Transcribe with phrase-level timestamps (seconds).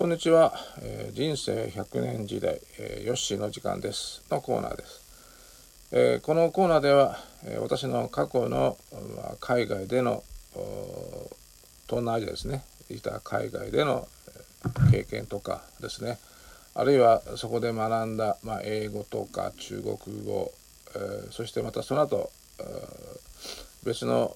[0.00, 4.24] こんにちは、えー、人生100年時代、えー、ヨッシーの時間です。
[4.30, 8.78] のコーナーです、えー、このコーナーでは、え私の過去の、
[9.14, 10.22] まあ、海外での
[11.86, 12.64] 東南アジアですね。
[12.88, 14.08] いた海外での
[14.90, 16.18] 経験とかですね。
[16.74, 20.50] あるいはそこで学んだ、まあ、英語とか中国語、
[20.96, 22.30] えそしてまたその後
[23.84, 24.34] 別の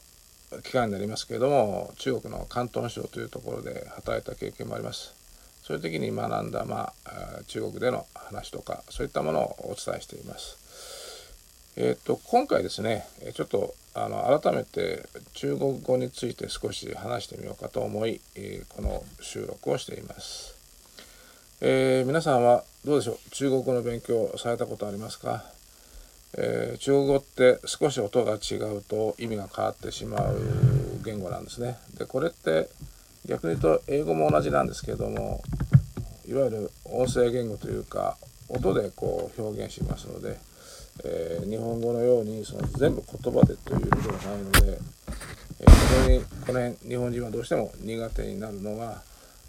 [0.62, 5.23] 機関になりますけれども中国の広東省というところで働いた経験もあります。
[5.66, 10.58] そういう時に学んだ、まあ、中国での話とかそういったものをお伝えしています。
[11.76, 13.04] えーと、今回ですね
[13.34, 18.20] ちょっとあの改めて中国語について少し話してみようかと思い、
[18.68, 20.54] この収録をしています、
[21.60, 23.30] えー、皆さんはどうでしょう？
[23.30, 25.44] 中国語の勉強されたことありますか、
[26.36, 30.36] え、中国語って少し音が違うと意味が変わってしまう
[31.04, 31.78] 言語なんですね。
[31.98, 32.68] でこれって
[33.26, 35.42] 逆に言うと英語も同じなんですけれども
[36.26, 38.16] いわゆる音声言語というか
[38.48, 40.38] 音でこう表現しますので、
[41.04, 44.78] えー、日本語のようにその全部言葉でということがないので、
[45.60, 49.02] えー、非常にこの辺日本人はどうしても苦手になるのが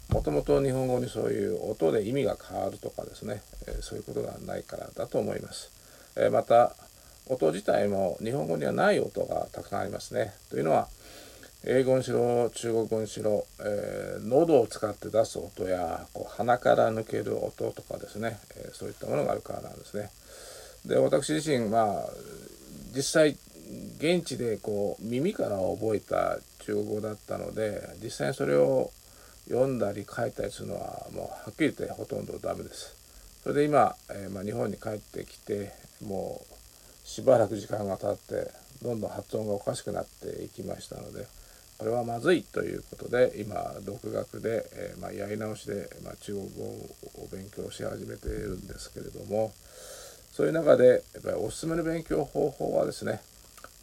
[0.10, 5.72] もともと日本語にそういう音で意味が変わるとかですね、えー、そういうことがないからだと思います。
[6.18, 6.74] えまた
[7.28, 10.34] 音自体も日本語にはない音がたくさんありますね。
[10.50, 10.88] というのは
[11.68, 20.12] 英語にしろ中国語にしろ、えー、喉を使って出す音やこう鼻から抜ける音とかですね、えー、そういったものがあるからなんですね。
[20.86, 22.10] で私自身まあ
[22.96, 23.38] 実際
[23.98, 28.92] 現地でこう耳から覚えた中国語だったので実際にそれを
[29.50, 32.96] 読んだり書いたりするのはもうはっきり言ってほとんどダメです。
[33.42, 35.72] それで今、えー、まあ、日本に帰ってきて
[36.04, 38.52] もうしばらく時間が経って
[38.84, 41.26] どんどん発音がおかしくなっていきましたので。
[41.78, 49.52] これはまずいということで今独学で、えー、まあ、やり直しで、まあ、中国語を勉強し始めているんですけれども
[50.32, 53.20] そういう中でやっぱりおすすめの勉強方法はですね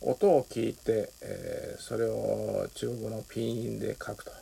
[0.00, 4.33] 音を聞いて、えー、それを中国語のピン音で書くと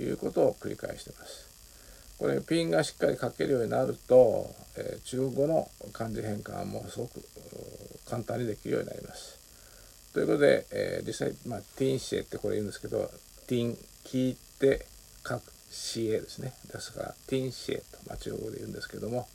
[0.00, 1.48] いうことを繰り返してます。
[2.18, 7.22] これピンがしっかり書けるようになると、えー、中国語の漢字変換もすごく
[8.04, 9.39] 簡単にできるようになります。
[10.12, 13.10] ということで、えー、実際、まあ、ティンシエってこれ言うんですけど、
[13.46, 14.86] ティン、聞いて
[15.26, 16.52] 書くシエですね。
[16.72, 19.28] ですから、ティンシエと、まあ、中国語で言うんですけども、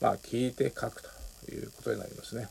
[0.00, 1.08] まあ、聞いて書くと
[1.50, 2.48] いうことになりますね。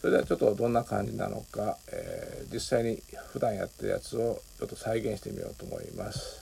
[0.00, 6.40] それではちょっとどんな感じなのか、えー、実際に普段やってるやつをちょっと再現してみようと思います。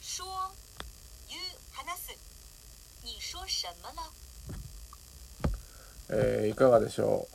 [0.00, 0.24] 说、
[1.28, 1.42] 言う、
[1.72, 2.18] 話す。
[3.02, 4.25] 你说什么了？
[6.18, 7.28] えー、いかがでしょ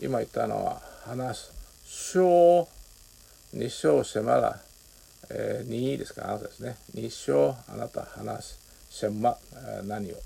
[0.00, 0.04] う？
[0.04, 1.52] 今言ったのは話す
[1.84, 2.68] 小
[3.52, 4.60] 日照迫ら、
[5.30, 6.76] えー、にですかあなたですね。
[6.94, 8.58] 日照あなた話す
[8.90, 10.16] せま、え、何を。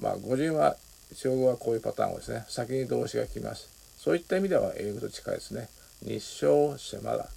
[0.00, 0.76] まあ語順は
[1.14, 3.68] 中国はこういうパターンをですね先に動詞が来ます。
[3.98, 5.68] そういった意味では英語と近いですね。
[6.02, 7.28] 日照迫ら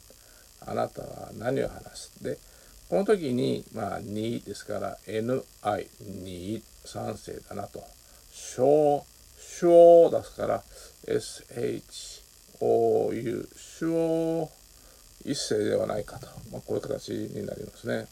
[0.65, 2.23] あなたは何を話す。
[2.23, 2.37] で
[2.89, 5.43] この時にまあにですから ni
[6.23, 7.83] に賛成だなと。
[8.31, 9.05] 小
[9.59, 10.63] 小ですから
[11.05, 12.23] SHOU
[13.57, 14.49] 小
[15.25, 18.07] 一世ではないかと、まあ、こういう形になりますね。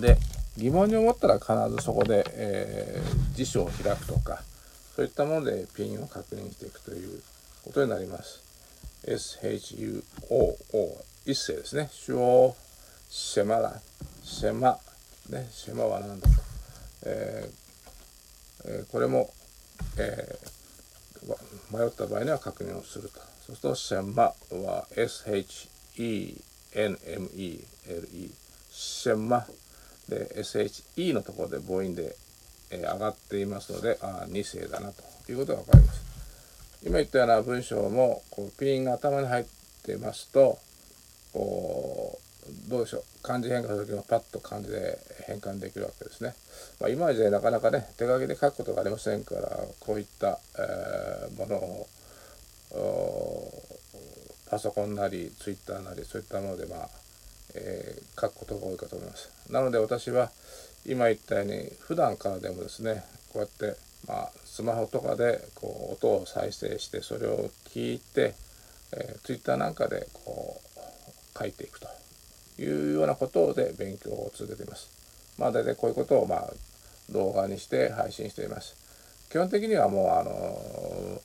[0.00, 0.16] で
[0.56, 4.42] 疑問に思ったら必ずそこで、えー、辞書を開くとか
[4.96, 7.20] そういったものでピンを確認していくという
[7.62, 8.42] ことになります。
[9.06, 10.02] SHUOO
[11.26, 11.90] 一世ですね。
[11.92, 12.56] 小
[13.10, 13.78] シェマラ
[14.22, 14.78] シェマ
[15.28, 16.34] ねシェマは何だと、
[17.04, 19.30] えーえー、これも
[19.98, 23.20] えー、迷った場合には確認をすると。
[23.46, 26.40] そうすると、シェンマは SHENMELE。
[28.70, 29.46] シェンマ
[30.08, 32.16] で SHE のところで母音で、
[32.70, 36.10] えー、上がっていますので、あ2世だなということが分かります。
[36.82, 39.44] 今言ったような文章もこうピンが頭に入っ
[39.84, 40.58] ていますと、
[41.32, 42.09] こう
[42.68, 46.34] どうでしょう漢字変化する時もパッと漢字で変換できるわけですね。
[46.80, 49.48] まあ、今までなかなかね手書きで書くことがありませんから
[49.78, 51.86] こういった、えー、ものを
[54.50, 56.88] パソコンなりツイッターなりそういったもので、まあ
[57.54, 59.30] えー、書くことが多いかと思います。
[59.50, 60.30] なので私は
[60.86, 63.76] 今言ったように普段からでもですねこうやって、
[64.08, 68.34] まあ、スマホとかでこう音を再生してそれを聞いて、
[68.92, 70.60] えー、ツイッターなんかでこ
[71.34, 71.99] う書いていくと。
[72.60, 74.90] いうようなことで勉強を続けています。
[75.38, 76.52] まあ大体こういうことをまあ
[77.10, 78.76] 動画にして配信しています。
[79.30, 81.20] 基本的にはもうあの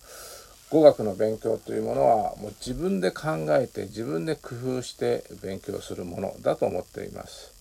[0.69, 7.53] 語学の勉強というものはもう自分で考えて自分で工夫して勉強するものだと思っています。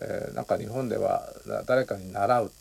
[0.00, 1.32] えー、なんか日本では
[1.66, 2.54] 誰かに習うって、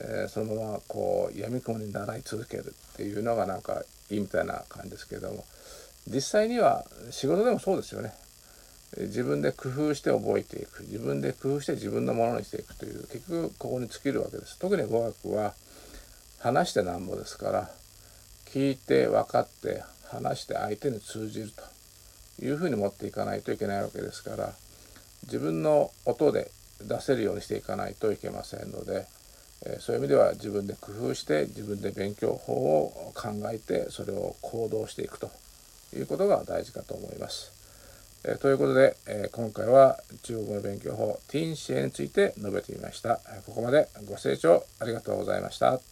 [0.00, 5.44] えー、そのままこうやみくもに習い続けるっていうのがなんかいいみたいな感じですけれども
[6.06, 8.12] 実際には仕事でもそうですよね。
[8.96, 10.82] 自分で工夫して覚えていく。
[10.82, 13.06] 自分で工夫して自分のものにしていくという。
[13.06, 14.58] 結局ここに尽きるわけです。
[14.58, 15.54] 特に語学は
[16.40, 17.70] 話してなんぼですから。
[18.46, 24.52] 聞いて分かって話して相手に通じるというふうに持っていかないといけないわけですから。
[25.24, 26.50] 自分の音で
[26.82, 29.06] 出せるようにしていかないといけませんので、
[29.66, 35.30] えそういう意味では自分で工夫して自分で勉強法を考えてそれを行動していくと
[35.94, 37.59] いうことが大事かと思います。
[38.24, 43.20] えということで、え今回は中国語の勉強法ティンシエについて述べてみました。
[43.46, 45.89] ここまでご清聴ありがとうございました。